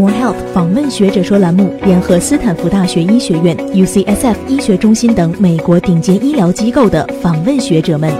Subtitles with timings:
[0.00, 8.10] More Health 访问学者说栏目联合斯坦福大学医学院、UCSF 医学中心等美国顶尖医疗机构的访问学者们，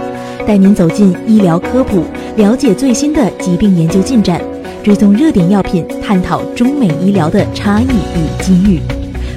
[0.45, 2.03] 带您走进医疗科普，
[2.35, 4.39] 了解最新的疾病研究进展，
[4.83, 8.79] 追踪热点药品，探讨中美医疗的差异与机遇。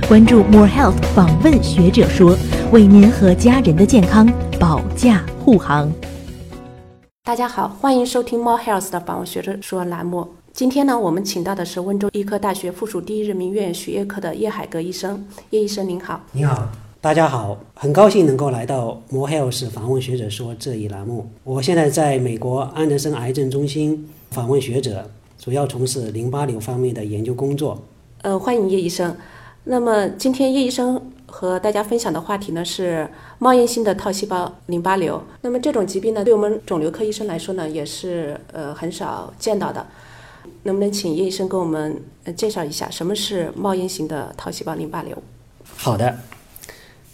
[0.06, 2.36] 关注 More Health 访问学者说，
[2.70, 4.30] 为您和家人的健康
[4.60, 5.90] 保驾护航。
[7.24, 10.28] 大家好，欢迎收听 More Health 的访问学者说栏目。
[10.54, 15.26] 今天呢，我们请到的是温州医科大学附属第一人民医院血液科的叶海格医生。
[15.50, 16.68] 叶医生您好，您好，
[17.00, 21.28] 大家好，很高兴能够来到摩 health 访问学者说这一栏目。
[21.42, 27.82] 我现在在美国安德森癌症中心访问学者，主要从事淋巴瘤方面的研究工作。
[28.22, 29.12] 呃，欢迎叶医生。
[29.64, 33.08] 那么今天叶医生和大家分享的话题呢是
[33.40, 35.20] 冒烟性的套细胞淋巴瘤。
[35.40, 39.84] 那么这种疾病呢，对我们肿瘤科医生来说呢，也是呃很少见到的。
[40.64, 42.02] 能不能请叶医生给我们
[42.36, 45.16] 介绍一下什么是冒烟型的套细胞淋巴瘤？
[45.76, 46.18] 好的，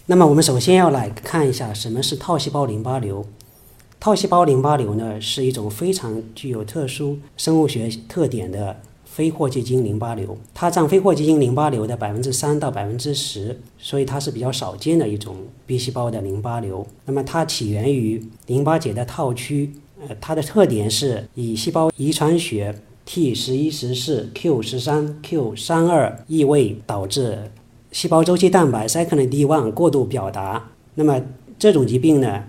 [0.05, 3.25] 那么我们首先要来看一下什么是套细胞淋巴瘤。
[3.99, 16.87] 套细胞淋巴瘤呢是一种非常具有特殊生物学特点的非霍奇金淋巴瘤，它占非霍奇金淋巴瘤的百分之三到百分之十，所以它是比较少见的一种 B 细胞的淋巴瘤。
[17.05, 19.73] 那么它起源于淋巴结的套区，
[20.07, 22.73] 呃，它的特点是以细胞遗传学。
[23.03, 27.51] T 十一十四 Q 十三 Q 三二异位导致
[27.91, 30.69] 细胞周期蛋白 cyclin D1 过度表达。
[30.95, 31.21] 那么
[31.59, 32.43] 这种疾病呢，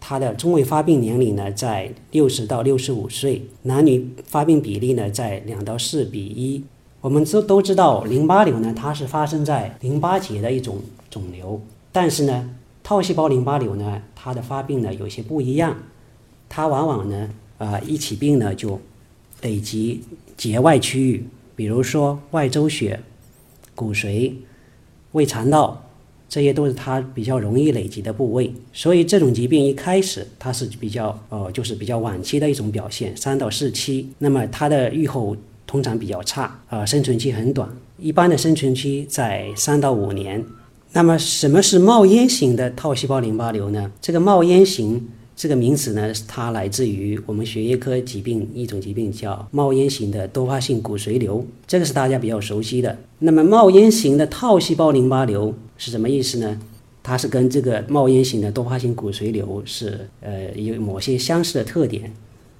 [0.00, 6.64] 它的中位发病年龄呢在六十到六十五岁，男女发病比例呢在两到四比一。
[7.02, 11.60] 我们都都知道，淋巴瘤呢它是发生在淋巴结的一种肿瘤，
[11.92, 12.50] 但是呢，
[12.82, 15.76] 套细胞淋巴瘤呢它的发病呢有些不一样，
[16.48, 18.80] 它往往呢啊一起病呢就。
[19.42, 20.02] 累及
[20.36, 21.24] 结外区域，
[21.56, 23.00] 比如说外周血、
[23.74, 24.32] 骨髓、
[25.12, 25.90] 胃肠道，
[26.28, 28.52] 这些都是它比较容易累积的部位。
[28.72, 34.08] 所以这种疾病一开始它是比较呃，就是比较晚期的一种表现，三到四期。
[34.18, 35.36] 那么它的预后
[35.66, 37.68] 通常比较差，啊，生存期很短，
[37.98, 40.44] 一般的生存期在三到五年。
[40.92, 43.90] 那么什么是冒烟型的套细胞淋巴瘤呢？
[44.00, 45.08] 这个冒烟型。
[45.40, 52.94] 这个名词呢，它来自于我们血液科疾病一种疾病，叫冒烟型的多发性骨髓瘤，这个是大家比较熟悉的。
[53.20, 56.60] 那么冒烟型的套细胞淋巴瘤是什么意思呢？
[57.02, 62.12] 它是跟这个冒烟型的多发性骨髓瘤是呃有某些相似的特点，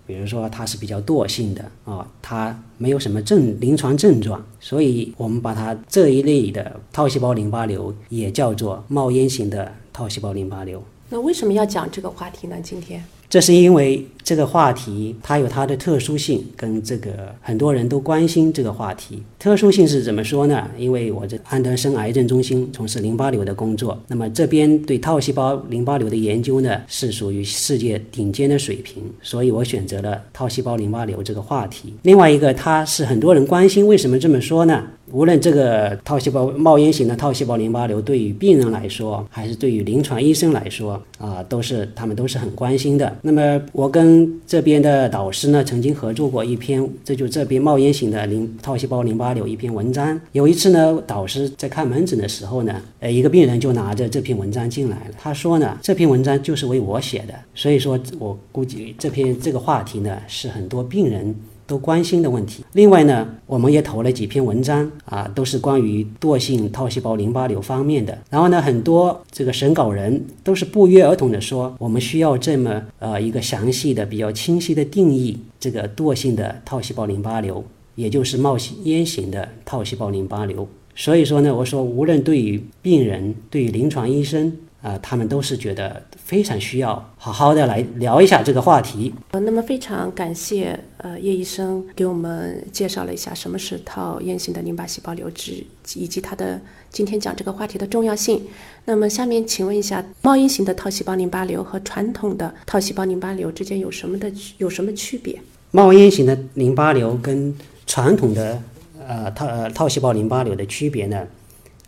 [0.06, 10.82] 比如说它是比较惰性的啊，它没有什么症临床症状，所以我们把它这一类的套细胞淋巴瘤也叫做冒烟型的套细胞淋巴瘤。
[11.12, 12.54] 那为什么要讲这个话题呢？
[12.62, 19.20] 今天，这是因为这个话题它有它的特殊性，跟这个很多人都关心这个话题。
[19.37, 20.70] 特殊性是怎么说呢？
[20.78, 31.93] 因为我这安德森癌症中心从事淋巴瘤的工作，那么这边对套细胞淋巴瘤的研究呢，是属于世界顶尖的水平，所以我选择了套细胞淋巴瘤这个话题。
[32.03, 34.87] 另外一个，它是很多人关心，为什么这么说呢？
[35.12, 43.16] 无论这个套细胞冒烟型的套细胞淋巴瘤对于病人来说，还是对于临床医生来说，啊，都是他们都是很关心的。
[43.22, 50.19] 那么我跟这边的导师呢，曾经合作过一篇，这就这边冒烟型的淋套细胞淋巴瘤一篇文章。
[50.32, 55.15] 有一次呢，导师在看门诊的时候呢，呃，一个病人就拿着这篇文章进来了。
[55.19, 61.34] 他说呢，这篇文章就是为我写的，所以说我估计这篇这个话题呢，是很多病人。
[61.70, 62.64] 都关心的问题。
[62.72, 68.19] 另外呢，我们也投了几篇文章啊，都是关于惰性套细胞淋巴瘤方面的。
[68.28, 77.64] 然后呢，很多这个审稿人都是不约而同的说，我们需要这么呃一个详细的、比较清晰的定义这个惰性的套细胞淋巴瘤，
[77.94, 80.66] 也就是冒烟型的套细胞淋巴瘤。
[80.97, 84.52] 所以说呢，我说无论对于病人，对于临床医生。
[84.82, 89.12] 啊，他们都是觉得非常需要好好的来聊一下这个话题。
[89.32, 95.62] 呃，那么非常感谢呃叶医生给我们介绍了一下什么是套烟型的淋巴细胞瘤质
[95.96, 96.58] 以及它的
[96.88, 98.43] 今天讲这个话题的重要性。
[98.87, 105.38] 那么下面请问一下，冒烟型的套细胞淋巴瘤和传统的套细胞淋巴瘤之间有什么的有什么区别？
[105.72, 107.55] 冒烟型的淋巴瘤跟
[107.87, 108.62] 传统的
[109.06, 111.26] 呃套呃套细胞淋巴瘤的区别呢？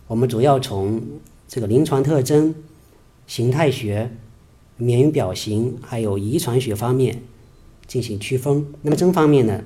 [0.06, 1.00] 我们主要从
[1.48, 2.54] 这个临床特征。
[3.32, 4.10] 形态学、
[4.76, 7.22] 免疫表型还有遗传学方面
[7.86, 8.66] 进行区分。
[8.82, 9.64] 那么这方面呢，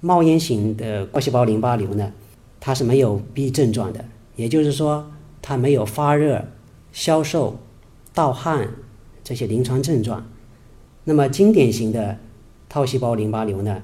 [0.00, 2.12] 冒烟型的高细胞淋巴瘤呢，
[2.60, 4.04] 它是没有 B 症状的，
[4.36, 5.10] 也就是说
[5.42, 6.46] 它没有发热、
[6.92, 7.58] 消瘦、
[8.14, 8.68] 盗汗
[9.24, 10.24] 这些临床症状。
[11.02, 12.16] 那么经典型的
[12.68, 13.82] 套细胞淋巴瘤呢，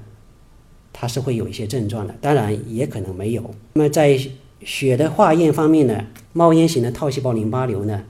[0.93, 3.53] 它是会有一些症状的，当然也可能没有。
[3.73, 4.17] 那么在
[4.63, 8.05] 血的化验方面呢，冒烟型的套细胞淋巴瘤呢，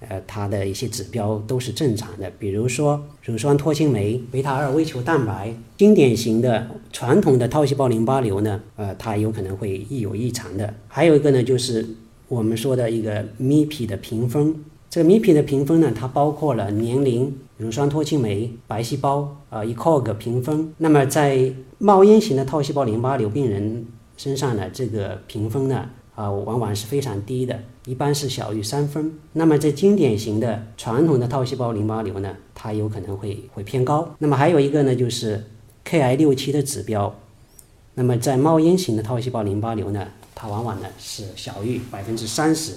[0.00, 5.52] 呃，它的一些指标都是正常的，比如说乳酸脱氢酶、贝塔二微球蛋白。
[5.76, 10.72] 经典型的传统的套细胞淋巴瘤呢，呃，它有可能会异有异常的。
[10.88, 11.86] 还有一个呢，就是
[12.28, 14.54] 我们说的一个 MIP 的评分。
[14.90, 20.72] 这个 MIP 的评分呢，它包括了年龄、乳酸脱氢酶、白细胞啊 ECOG 评分。
[20.78, 23.86] 那么在冒烟型的套细胞淋巴瘤病人
[24.16, 27.56] 身上呢，这个评分呢，啊，往往是非常低的，
[27.86, 29.12] 一般是小于三分。
[29.34, 34.16] 那么在经典型的传统的套细胞淋巴瘤呢，它有可能会会偏高。
[34.18, 35.44] 那么还有一个呢，就是
[35.84, 37.14] Ki 六七的指标。
[37.94, 42.72] 那么在冒烟型的套细胞淋巴瘤呢，它往往呢是小于百分之三十。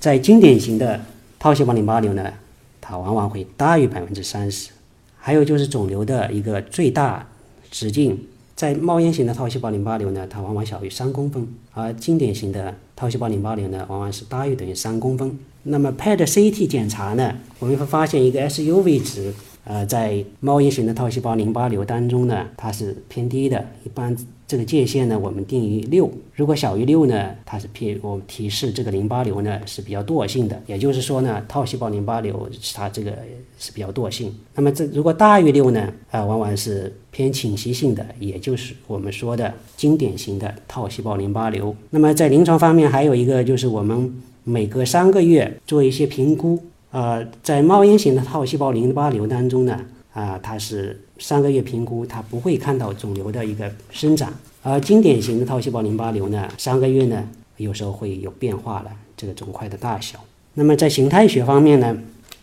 [0.00, 1.00] 在经典型的
[1.38, 2.34] 套细胞淋巴瘤呢，
[2.80, 4.72] 它往往会大于百分之三十。
[5.16, 7.28] 还有就是肿瘤的一个最大
[7.70, 8.26] 直径。
[8.54, 15.38] 在冒烟型的套细胞淋巴瘤呢，它往往小于三公分，而经典型的套细胞淋巴瘤呢，往往是大于等于三公分。
[15.64, 19.32] 那么 PET CT 检查呢，我们会发现一个 SUV 值，
[19.64, 24.16] 呃，在冒烟型的套细胞淋巴瘤当中呢，它是偏低的，一般。
[24.44, 26.12] 这个界限呢，我们定于六。
[26.34, 30.60] 如果小于六呢，它是偏我们提示这个淋巴瘤呢是比较惰性的。
[30.66, 33.16] 也就是说呢，套细胞淋巴瘤它这个
[33.58, 34.30] 是比较惰性。
[34.54, 41.74] 那么这如果大于六呢，啊，往往是偏侵袭性的，也就是我们说的经典型的套细胞淋巴瘤。
[41.88, 46.62] 那么在临床方面，还有一个就是我们每隔三个月做一些评估。
[46.92, 49.80] 呃，在冒烟型的套细胞淋巴瘤当中呢，
[50.14, 51.00] 啊，它是。
[51.18, 57.28] 三个月评估，它不会看到肿瘤的一个生长，而经典型的套细胞淋巴瘤呢，三个月呢，
[57.58, 60.18] 有时候会有变化了，这个肿块的大小。
[60.54, 61.96] 那么在形态学方面呢，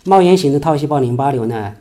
[0.05, 1.75] 冒烟型的套细胞淋巴瘤呢，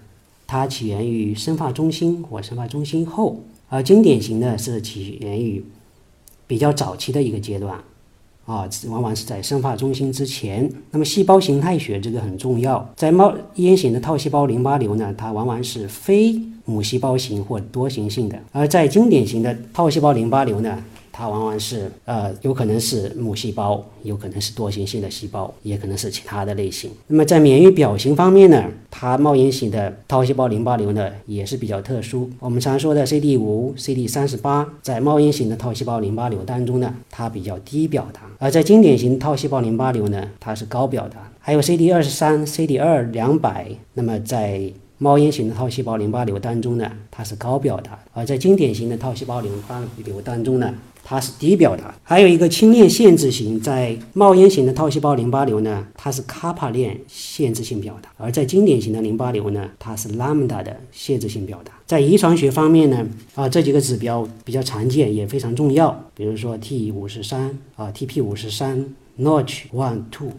[0.48, 5.64] 它起源于生发中心或生发中心后，而经典型呢是起源于
[6.48, 7.78] 比较早期的一个阶段。
[8.48, 10.68] 啊，往往是在生发中心之前。
[10.90, 16.34] 那么细胞形态学这个很重要，在冒烟型的套细胞淋巴瘤呢，它往往是非
[16.64, 20.82] 母细胞型或多型性的；而在经典型的套细胞淋巴瘤呢。
[21.18, 26.88] 它往往是呃，有可能是母细胞，有可能是多形性的细胞，也可能是其他的类型。
[27.08, 32.30] 那么在免疫表型方面呢，它冒烟型的套细胞淋巴瘤呢也是比较特殊。
[32.38, 41.28] 我们常说的 CD 五、CD 三十八，在冒烟型的套细胞淋巴瘤当中呢，它比较低表达；而在经典型套细胞淋巴瘤呢，它是高表达。
[41.40, 50.74] 还有 CD 二十三、CD 二两百，那么在冒烟型的套细胞淋巴瘤当中呢，它是高表达；而在经典型的套细胞淋巴瘤当中呢，
[51.04, 61.72] 它是低表达，还有一个轻链限制型，在冒烟型的套细胞淋巴瘤呢，它是卡帕链限制性表达；而在经典型的淋巴瘤呢，它是拉姆达的限制性表达。
[61.86, 63.06] 在遗传学方面呢，
[63.36, 68.84] 啊，这几个指标比较常见，也非常重要，比如说 T 五十三啊，TP 五十三
[69.20, 70.32] ，Notch one two，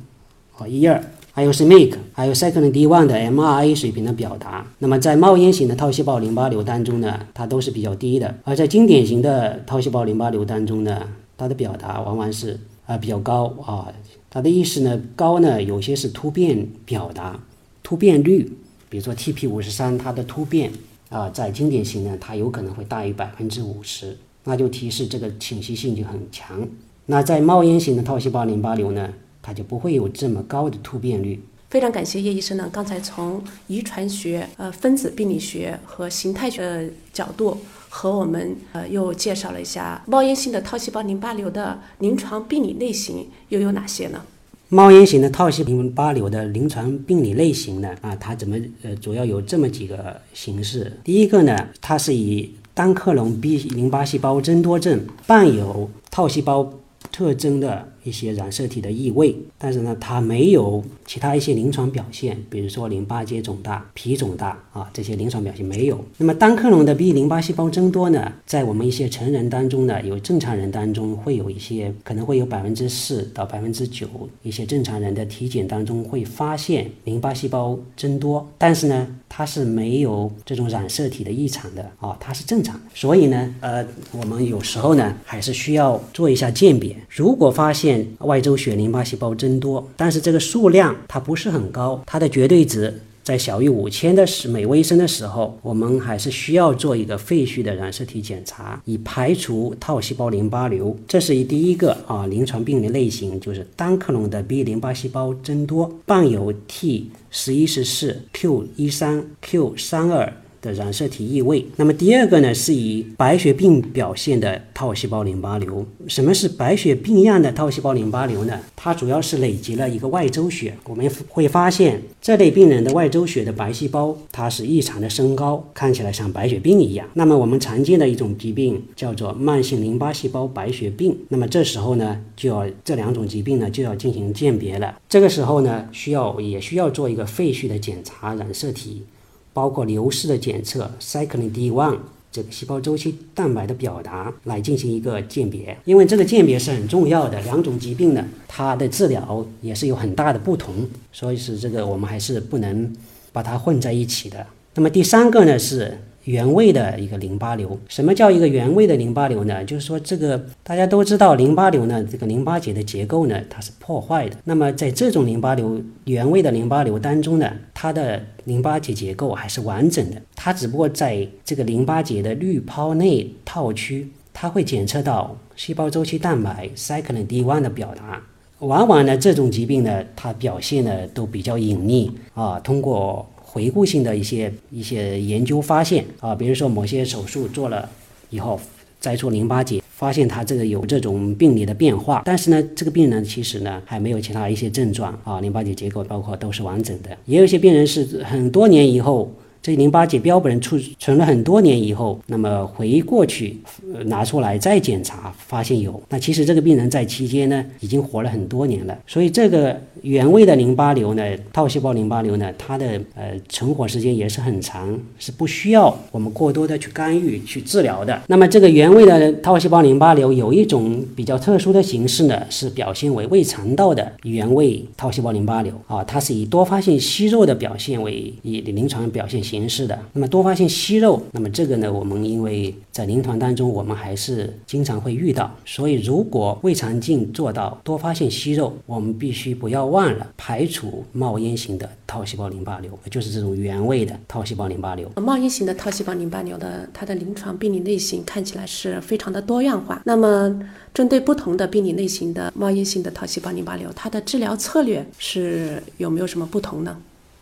[0.57, 1.01] 啊一二。
[1.39, 4.67] 还有是 MAKE，还有 Second D1 的 MRA 水平的表达。
[4.79, 11.01] 那么在冒烟型的套细胞淋巴瘤当中呢，它都是比较低的；而在经典型的套细胞淋巴瘤当中呢，
[11.37, 13.87] 它的表达往往是啊比较高啊。
[14.29, 17.39] 它的意思呢，高呢有些是突变表达，
[17.83, 18.51] 突变率，
[18.89, 20.69] 比如说 TP 五十三，它的突变
[21.07, 26.67] 啊，在经典型呢，它有可能会大于百分之五十，那就提示这个侵袭性就很强。
[27.05, 29.13] 那在冒烟型的套细胞淋巴瘤呢？
[29.41, 31.41] 它就不会有这么高的突变率。
[31.69, 37.55] 非常感谢叶医生呢，刚才从遗传学、呃分子病理学和形态学的角度，
[37.87, 44.23] 和我们呃又介绍了一下冒烟型的套细胞淋巴瘤的临床病理类型又有哪些呢？
[44.69, 50.99] 冒烟型的套细胞淋巴瘤的临床病理类型呢，啊，它怎么呃主要有这么几个形式。
[51.03, 56.73] 第一个呢，它是以单克隆 B 淋巴细胞增多症伴有套细胞
[57.11, 57.87] 特征的。
[58.03, 65.99] 一些染色体的异位，但是呢，它没有其他一些临床表现，比如说淋巴结肿大、皮肿大啊，这些临床表现没有。
[66.17, 74.07] 那么单克隆的 B 淋巴细胞增多呢，在我们一些成人当中呢，有正常人当中会有一些，可能会有百分之四到百分之九，
[74.43, 82.81] 一些正常人的体检当中会发现淋巴细胞增多，但是呢，它是没有这种染色体的异常的啊，它是正常的。
[82.93, 87.88] 所以呢，呃，我们有时候呢，还是需要做一下鉴别，如果发现。
[88.19, 100.97] 外周血淋巴细胞增多，但是这个数量它不是很高，它的绝对值在小于五千的时每微升的时候，我们还是需要做一个肺序的染色体检查，以排除套细胞淋巴瘤。
[101.07, 111.65] 这是第一个啊，临床病理类型就是单克隆的 B 淋巴细胞增多，伴有 T 十一十四、Q 一三、Q 三二的染色体异位。
[111.75, 115.85] 那么第二个呢，是以白血病表现的套细胞淋巴瘤。
[116.07, 118.59] 什么是白血病样的套细胞淋巴瘤呢？
[118.75, 120.75] 它主要是累积了一个外周血。
[120.85, 127.07] 我们会发现这类病人的外周血的白细胞它是异常的升高，看起来像白血病一样。
[127.13, 131.17] 那么我们常见的一种疾病叫做慢性淋巴细胞白血病。
[131.29, 134.97] 那么这时候呢，就要这两种疾病呢就要进行鉴别了。
[135.07, 139.03] 这个时候呢，需要也需要做一个肺序的检查，染色体。
[139.53, 141.97] 包括流失的检测，cyclin D1
[142.31, 147.41] 这个细胞周期蛋白的表达来进行一个鉴别，因为这个鉴别是很重要的。
[147.41, 152.95] 两种疾病呢，它的治疗也是有很大的不同，所以是这个我们还是不能
[153.31, 154.45] 把它混在一起的。
[154.75, 155.97] 那么第三个呢是。
[156.25, 159.63] 原位的一个淋巴瘤，什么叫一个原位的淋巴瘤呢？
[159.63, 164.35] 就是说，这个大家都知道，淋巴瘤呢，这个淋巴结的结构呢，它是破坏的。
[164.43, 178.21] 那么在这种淋巴瘤原位的淋巴瘤当中呢，它的淋巴结结构还是完整的，它只不过在这个淋巴结的滤泡内套区，它会检测到细胞周期蛋白 cyclin D1 的表达。
[178.59, 183.27] 往往呢，这种疾病呢，它表现呢都比较隐匿啊，通过。
[183.51, 187.89] 回顾性的一些一些研究发现啊，比如说某些手术做了
[188.29, 188.59] 以后
[189.01, 197.09] 摘除淋巴结，发现他这个有这种病理的变化，但是呢，这个病人其实呢还没有其他一些症状啊，淋巴结结构包括都是完整的。
[197.25, 199.31] 也有一些病人是很多年以后。
[199.61, 203.57] 这淋巴结标本储存了很多年以后，那么回过去
[204.05, 206.01] 拿出来再检查，发现有。
[206.07, 208.97] 那其实这个病人在期间呢，已经活了很多年了。
[209.05, 218.17] 所以这个原位的淋巴瘤呢，套细胞淋巴瘤呢，它的呃存活时间也是很长，是不需要我们过多的去干预去治疗的。
[218.27, 229.43] 那么这个原位的套细胞淋巴瘤有一种比较特殊的形式呢，是表现为胃肠道的原位套细胞淋巴瘤啊，它是以多发性息肉的表现为以临床表现。
[229.49, 245.09] 形式的，那么多发性息肉，那么这个呢，我们因为在临床当中，我们还是经常会遇到，所以如果胃肠镜做到多发性息肉，我们必须不要忘了排除冒烟型的套细胞淋巴瘤，就是这种原位的套细胞淋巴瘤。
[245.15, 250.01] 冒烟型的套细胞淋巴瘤的，它的临床病理类型看起来是非常的多样化。
[250.05, 250.59] 那么
[250.93, 256.95] 针对不同的病理类型的冒烟型的套细胞淋巴瘤，它的治疗策略是有没有什么不同呢？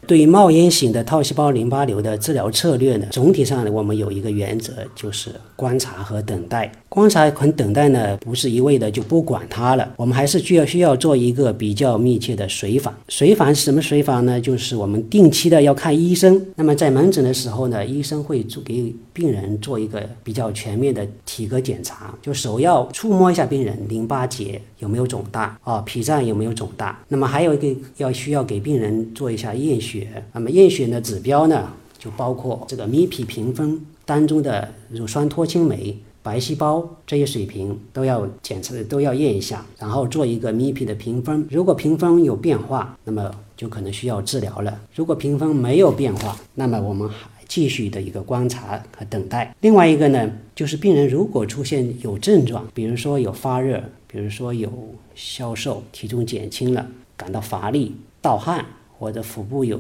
[0.08, 6.72] 对于冒烟型的套细胞淋巴瘤的治疗策略呢，总体上呢，我们有一个原则，就是观察和等待。
[6.90, 12.94] 观察和等待呢，不是一味的就不管它了，我们还是需要需要做一个比较密切的随访。
[13.10, 14.40] 随访是什么随访呢？
[14.40, 16.42] 就是我们定期的要看医生。
[16.56, 26.98] 那么在门诊的时候呢，医生会做给病人做一个比较全面的体格检查，就首要触摸一下病人淋巴结有没有肿大啊，脾脏有没有肿大。
[27.10, 30.08] 那么还有一个要需要给病人做一下验血。
[30.34, 35.96] 那么验血的指标呢，就包括这个 MIP 评分当中的乳酸脱氢酶、
[36.28, 41.48] 白细胞这些水平都要检测，都要验一下，然后做一个 MIP 的评分。
[41.50, 49.56] 如果评分有变化，那么就可能需要治疗了；如果评分没有变化，那么我们还继续的一个观察和等待。
[49.62, 54.70] 另外一个呢，就是病人如果出现有症状，比如说有发热，比如说有
[55.16, 58.66] 消瘦、体重减轻了、感到乏力、盗汗。
[59.00, 59.80] 或者腹部有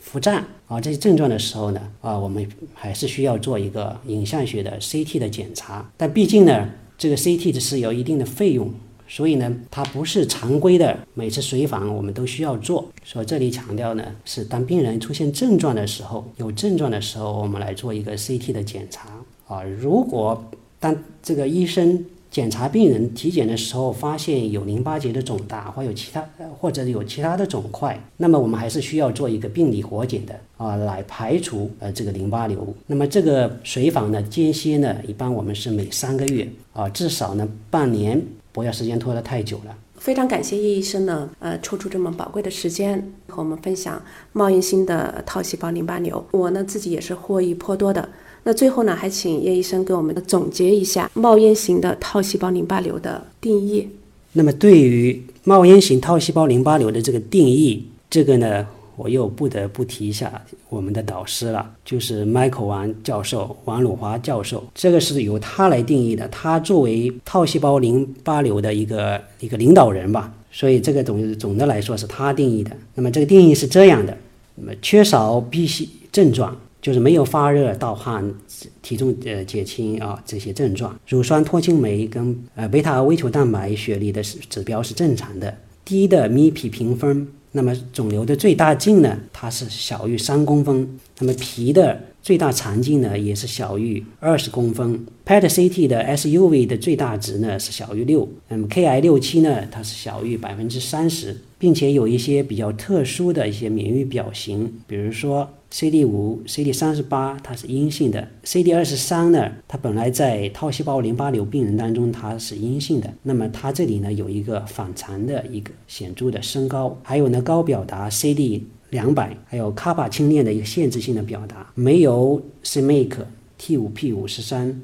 [0.00, 5.90] 腹胀啊这些症状的时候呢啊，我们还是需要做一个影像学的 CT 的检查。
[5.96, 8.70] 但毕竟呢，这个 CT 是有一定的费用，
[9.08, 12.88] 所以呢，它不是常规的每次随访我们都需要做。
[13.04, 19.08] 所以这里强调呢，是当病人出现症状的时候，有症状的时候，我们来做一个 CT 的检查
[19.46, 19.62] 啊。
[19.62, 20.44] 如果
[20.78, 22.04] 当这个医生
[22.36, 26.22] 检查病人体检的时候，发现有淋巴结的肿大，或有其他
[26.58, 32.74] 或者有其他的肿块，那么我们还是需要做一个病理活检的啊，来排除呃这个淋巴瘤。
[32.88, 39.74] 那么这个随访呢间歇呢，一般我们是每三个月啊，至少呢半年，不要时间拖得太久了。
[39.96, 44.02] 非常感谢叶医生呢，呃，抽出这么宝贵的时间和我们分享
[44.34, 48.06] 冒烟星的套细胞淋巴瘤，我呢自己也是获益颇多的。
[48.48, 53.88] 那最后呢，还请叶医生给我们总结一下冒烟型的套细胞淋巴瘤的定义。
[54.34, 66.28] 那么，对于冒烟型套细胞淋巴瘤的这个定义，这个呢，我又不得不提一下我们的导师了，就是 Michael 王教授、王鲁华教授，这个是由他来定义的。
[66.28, 72.70] 他作为套细胞淋巴瘤的一个一个领导人吧，所以这个总总的来说是他定义的。
[72.94, 74.16] 那么这个定义是这样的：
[74.54, 76.56] 那么缺少 B 系症状。
[76.86, 78.32] 就是没有发热、盗汗、
[78.80, 85.52] 体重呃减轻啊这些症状，乳酸脱氢酶跟呃贝塔微球蛋白血里的指标是正常的，
[85.84, 90.88] 低的 MIP 评分，那么肿瘤的最大径呢，它是小于三公分。
[91.18, 95.04] 那么皮的最大肠径呢，也是小于二十公分。
[95.26, 98.28] PET-CT 的 SUV 的最大值呢是小于六。
[98.48, 113.12] 那么 Ki 六七呢，它是小于百分之三十，并且有一些比较特殊的一些免疫表型，比如说 CD 五、CD 三十八，它是阴性的；CD 二十三呢，它本来在套细胞淋巴瘤病人当中它是阴性的。
[113.22, 118.66] 那么它这里呢有一个反常的一个显著的升高，还有呢高表达 CD。
[118.90, 123.16] 两百，还有卡巴轻链的一个限制性的表达，没有 CMYC
[123.58, 124.80] T 五 P 五十三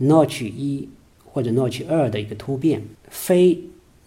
[0.00, 0.88] Notch 一
[1.22, 3.60] 或者 Notch 二的一个突变，非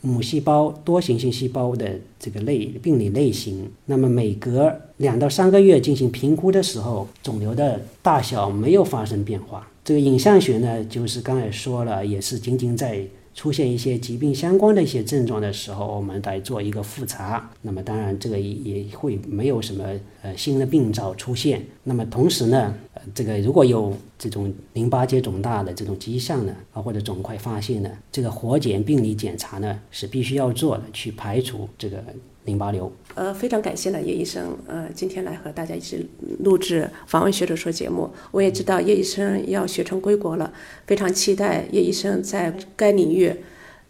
[0.06, 3.70] 母细胞多形性细胞的这个类病理类型。
[3.86, 9.68] 那么每隔两到三个月进行评估的时候，肿瘤的大小没有发生变化。
[9.84, 13.06] 这个影像学呢，就是刚才说了，也是仅仅在。
[13.36, 17.52] 出现一些疾病相关的一些症状的时候，我们来做一个复查。
[17.64, 19.84] 那么当然，这个也也会没有什么
[20.22, 21.62] 呃新的病灶出现。
[21.84, 22.74] 那么同时呢，
[23.14, 32.04] 这个如果有这种淋巴结肿大的这种迹象呢，啊或者肿块发现呢，这个活检病理检查呢是必须要做的，去排除这个。
[32.46, 36.08] 淋巴瘤，呃，非常感谢呢，叶医生，呃，今天来和大家一起
[36.42, 38.08] 录制访问学者说节目。
[38.30, 40.54] 我也知道叶医生要学成归国了，
[40.86, 43.34] 非常期待叶医生在该领域，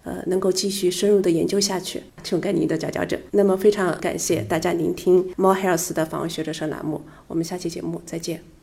[0.04, 3.20] 呃，能够继续深入的研究下去，成为该领域的佼佼者。
[3.32, 8.55] 那么，非常感谢大家聆听 More Health 的访问学者说栏目，我们下期节目再见。